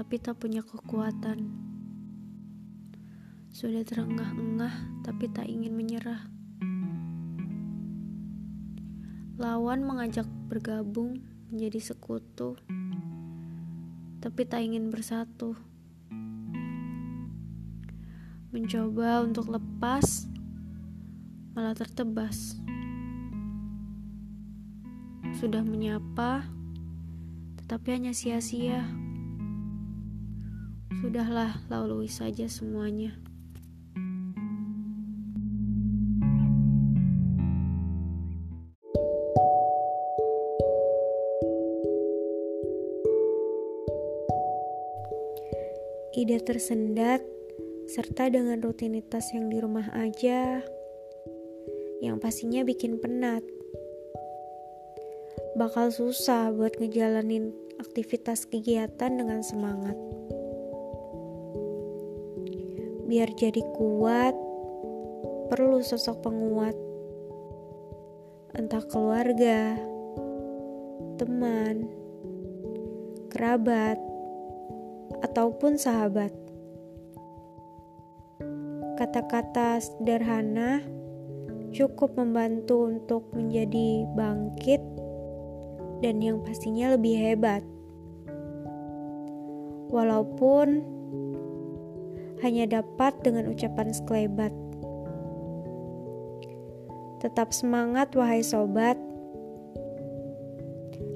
[0.00, 1.44] tapi tak punya kekuatan.
[3.52, 6.24] Sudah terengah-engah, tapi tak ingin menyerah.
[9.36, 11.20] Lawan mengajak bergabung
[11.52, 12.56] menjadi sekutu,
[14.24, 15.52] tapi tak ingin bersatu.
[18.56, 20.24] Mencoba untuk lepas,
[21.52, 22.56] malah tertebas.
[25.36, 26.48] Sudah menyapa,
[27.60, 29.09] tetapi hanya sia-sia.
[31.00, 33.16] Sudahlah, lalui saja semuanya.
[46.12, 47.24] Ide tersendat,
[47.88, 50.60] serta dengan rutinitas yang di rumah aja,
[52.04, 53.40] yang pastinya bikin penat.
[55.56, 59.96] Bakal susah buat ngejalanin aktivitas kegiatan dengan semangat.
[63.10, 64.38] Biar jadi kuat,
[65.50, 66.78] perlu sosok penguat.
[68.54, 69.74] Entah keluarga,
[71.18, 71.90] teman,
[73.34, 73.98] kerabat,
[75.26, 76.30] ataupun sahabat.
[78.94, 80.78] Kata-kata sederhana
[81.74, 84.78] cukup membantu untuk menjadi bangkit
[85.98, 87.66] dan yang pastinya lebih hebat.
[89.90, 90.99] Walaupun
[92.40, 94.52] hanya dapat dengan ucapan sekelebat.
[97.20, 98.96] Tetap semangat, wahai sobat.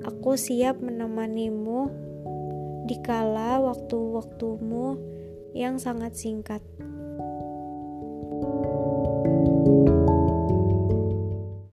[0.00, 1.92] Aku siap menemanimu
[2.88, 4.96] di kala waktu-waktumu
[5.52, 6.64] yang sangat singkat.